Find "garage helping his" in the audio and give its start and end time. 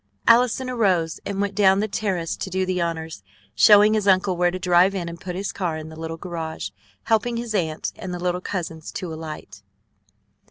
6.17-7.53